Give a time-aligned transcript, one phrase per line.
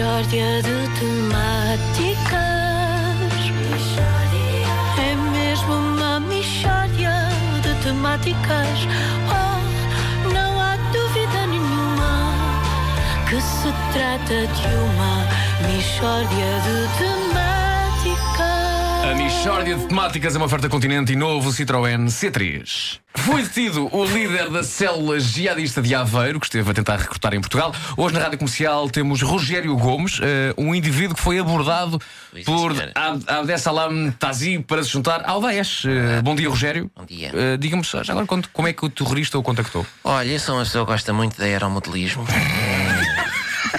[0.00, 2.40] Mishória de temáticas.
[4.98, 7.28] É mesmo uma mishória
[7.60, 8.88] de temáticas.
[9.28, 9.60] Oh,
[10.32, 12.32] não há dúvida nenhuma
[13.28, 15.28] que se trata de uma
[15.70, 17.50] mishória de temáticas.
[19.02, 23.00] A Michórdia de Temáticas é uma oferta Continente e novo Citroën C3.
[23.26, 27.40] Foi detido o líder da célula jihadista de Aveiro, que esteve a tentar recrutar em
[27.40, 27.74] Portugal.
[27.96, 31.98] Hoje na Rádio Comercial temos Rogério Gomes, eh, um indivíduo que foi abordado
[32.44, 32.92] por senhora.
[32.94, 35.84] Ab- Abdessalam Tazi para se juntar ao Daesh.
[35.84, 36.90] Eh, bom dia, Rogério.
[36.96, 37.30] Bom dia.
[37.34, 39.86] Eh, Diga-me já agora quando- como é que o terrorista o contactou?
[40.02, 42.24] Olha, eu sou uma pessoa que gosta muito de aeromodelismo.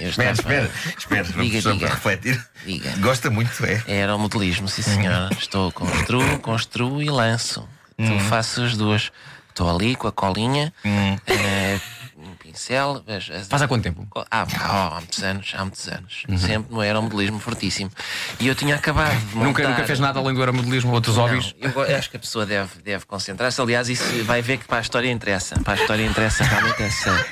[0.00, 1.86] Espera, espera, espera, não Diga, só diga.
[1.86, 2.46] para refletir.
[2.64, 2.94] Diga.
[2.98, 3.82] Gosta muito, é.
[3.88, 5.28] Aeromodelismo, sim senhora.
[5.36, 7.66] Estou construo, construo e lanço.
[7.98, 9.10] Então faço as duas.
[9.48, 11.80] Estou ali com a colinha, eh,
[12.16, 13.02] um pincel.
[13.04, 14.06] veja, as- Faz há quanto tempo?
[14.30, 16.22] Ah, há, há muitos anos, há muitos anos.
[16.38, 17.90] Sempre no aeromodelismo fortíssimo.
[18.38, 19.46] E eu tinha acabado de montar...
[19.48, 21.56] Nunca, nunca fez nada além do aeromodelismo ou outros Não, hobbies?
[21.60, 23.60] eu acho que a pessoa deve, deve concentrar-se.
[23.60, 25.58] Aliás, isso vai ver que para a história interessa.
[25.64, 27.26] Para a história interessa realmente essa.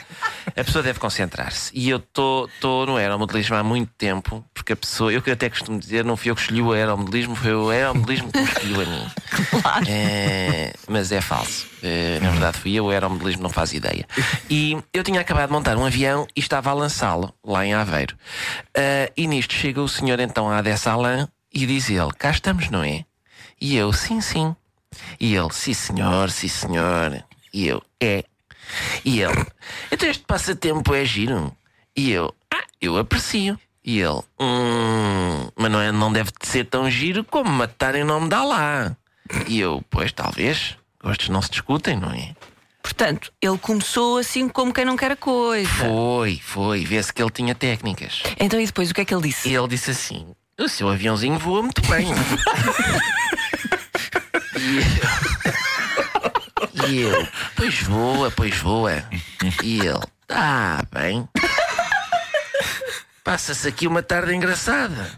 [0.48, 1.70] A pessoa deve concentrar-se.
[1.74, 2.48] E eu estou
[2.86, 6.30] no aeromodelismo há muito tempo, porque a pessoa, eu que até costumo dizer, não fui
[6.30, 9.06] eu que escolhi o aeromodelismo, foi o aeromodelismo que me escolheu a mim.
[9.88, 11.66] É, mas é falso.
[11.82, 14.06] É, na verdade, fui eu, o aeromodelismo não faz ideia.
[14.48, 18.16] E eu tinha acabado de montar um avião e estava a lançá-lo lá em Aveiro.
[18.76, 22.70] Ah, e nisto chega o senhor então à dessa Alain e diz ele: Cá estamos,
[22.70, 23.04] não é?
[23.60, 24.54] E eu, sim, sim.
[25.18, 27.24] E ele, sim senhor, sim senhor.
[27.52, 28.24] E eu, é.
[29.04, 29.46] E ele,
[29.90, 31.54] então este passatempo é giro.
[31.96, 33.58] E eu, ah, eu aprecio.
[33.84, 38.04] E ele, hum, mas não, é, não deve de ser tão giro como matar em
[38.04, 38.96] nome de Alá.
[39.46, 40.76] E eu, pois talvez.
[41.02, 42.34] Gostos não se discutem, não é?
[42.82, 45.68] Portanto, ele começou assim como quem não quer a coisa.
[45.68, 46.84] Foi, foi.
[46.84, 48.22] Vê-se que ele tinha técnicas.
[48.38, 49.48] Então e depois o que é que ele disse?
[49.48, 50.26] E ele disse assim:
[50.58, 52.06] O seu aviãozinho voa muito bem.
[54.56, 55.15] e, eu,
[56.88, 59.04] e eu, pois voa, pois voa.
[59.62, 61.28] E ele, ah, bem.
[63.24, 65.10] Passa-se aqui uma tarde engraçada.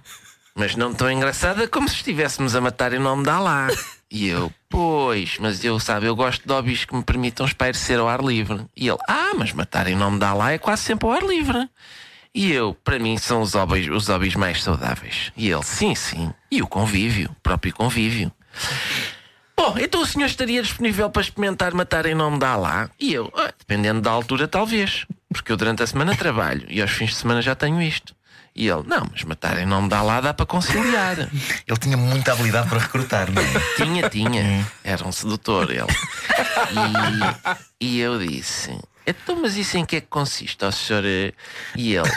[0.55, 3.69] Mas não tão engraçada como se estivéssemos a matar em nome de Alá.
[4.11, 8.09] E eu, pois, mas eu, sabe, eu gosto de hobbies que me permitam espairecer ao
[8.09, 8.65] ar livre.
[8.75, 11.69] E ele, ah, mas matar em nome de Alá é quase sempre ao ar livre.
[12.35, 15.31] E eu, para mim, são os hobbies, os hobbies mais saudáveis.
[15.37, 16.33] E ele, sim, sim.
[16.51, 18.33] E o convívio, o próprio convívio.
[19.77, 22.89] Então o senhor estaria disponível para experimentar matar em nome de Alá?
[22.99, 25.07] E eu, ah, dependendo da altura, talvez.
[25.33, 28.15] Porque eu durante a semana trabalho e aos fins de semana já tenho isto.
[28.55, 31.17] E ele, não, mas matar em nome de Alá dá para conciliar.
[31.65, 33.47] Ele tinha muita habilidade para recrutar, não é?
[33.77, 34.67] Tinha, tinha.
[34.83, 35.87] Era um sedutor ele.
[37.81, 38.77] E, e eu disse:
[39.07, 41.05] Então, mas isso em que é que consiste, ó senhor?
[41.05, 41.33] eh?"
[41.77, 42.11] E ele: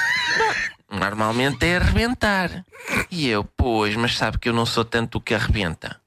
[0.89, 2.65] "Não, Normalmente é arrebentar.
[3.11, 6.00] E eu: Pois, mas sabe que eu não sou tanto o que arrebenta.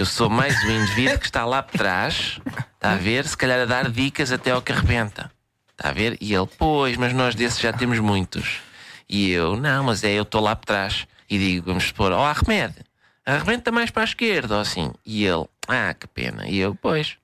[0.00, 2.40] Eu sou mais o indivíduo que está lá por trás,
[2.72, 3.26] está a ver?
[3.26, 5.30] Se calhar a dar dicas até ao que arrebenta.
[5.72, 6.16] Está a ver?
[6.22, 8.62] E ele: Pois, mas nós desses já temos muitos.
[9.06, 11.06] E eu: Não, mas é, eu estou lá por trás.
[11.28, 12.76] E digo: Vamos supor, ó Arremed
[13.26, 14.90] arrebenta mais para a esquerda, ou assim.
[15.04, 16.48] E ele, ah, que pena.
[16.48, 17.18] E eu, pois.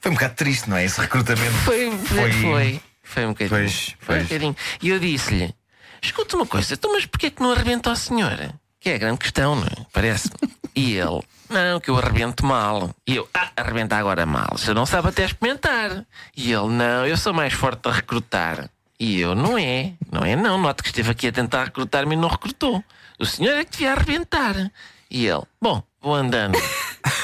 [0.00, 0.84] Foi um bocado triste, não é?
[0.84, 1.50] Esse recrutamento.
[1.64, 2.80] Foi, foi, foi.
[3.02, 3.58] Foi um bocadinho.
[3.58, 4.56] Pois, foi um bocadinho.
[4.80, 5.52] E eu disse-lhe,
[6.00, 8.54] escuta uma coisa, então, mas porquê que não arrebenta a senhora?
[8.78, 9.84] Que é a grande questão, não é?
[9.92, 10.36] Parece-me.
[10.76, 11.20] E ele,
[11.52, 12.90] não, que eu arrebento mal.
[13.06, 14.48] E eu, ah, arrebenta agora mal.
[14.52, 16.04] Você não sabe até experimentar.
[16.36, 18.68] E ele, não, eu sou mais forte a recrutar.
[18.98, 20.58] E eu, não é, não é não.
[20.58, 22.82] Note que esteve aqui a tentar recrutar-me e não recrutou.
[23.18, 24.72] O senhor é que devia arrebentar.
[25.10, 26.58] E ele, bom, vou andando.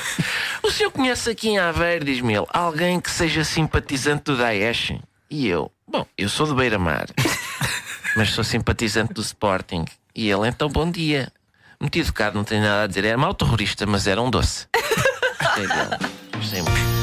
[0.68, 4.92] O senhor conhece aqui em Aveiro, diz-me ele, alguém que seja simpatizante do Daesh?
[5.30, 7.06] E eu, bom, eu sou do Beira-Mar,
[8.14, 9.86] mas sou simpatizante do Sporting.
[10.14, 11.32] E ele, então, bom dia.
[11.80, 13.04] Muito educado, não tenho nada a dizer.
[13.04, 14.66] Era mau terrorista, mas era um doce.
[15.40, 16.12] Gostei dele.
[16.34, 16.98] Gostei muito.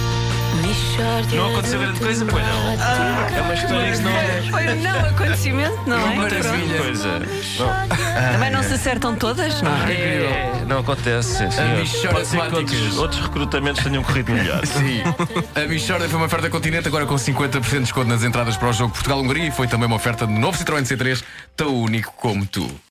[0.62, 2.78] Mishória Não aconteceu de grande coisa, pois não?
[2.78, 3.38] temáticas.
[3.38, 4.52] É uma história que não.
[4.52, 6.16] Foi um não acontecimento, não é?
[6.16, 6.78] Maravilha.
[6.78, 7.22] Coisa.
[8.34, 9.94] Também não se acertam todas, não é?
[9.94, 12.14] É, não acontece, sim, senhor.
[12.14, 14.62] Pode de ser que outros, outros recrutamentos tenham corrido melhor.
[14.68, 15.04] Sim.
[15.56, 18.74] A Michórdia foi uma oferta continente, agora com 50% de desconto nas entradas para o
[18.74, 21.24] jogo Portugal-Hungria e foi também uma oferta de novo Citroën C3,
[21.56, 22.70] tão único como tu.